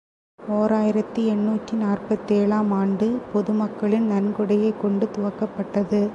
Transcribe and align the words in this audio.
ஓர் 0.39 0.73
ஆயிரத்து 0.73 1.21
எண்ணூற்று 1.25 1.75
நாற்பத்தேழு 1.77 2.53
ஆம் 2.53 2.71
ஆண்டு 2.71 3.07
பொது 3.33 3.53
மக்களின் 3.53 4.09
நன்கொடையைக் 4.11 4.81
கொண்டு 4.81 5.07
துவக்கப்பட்டது. 5.15 6.01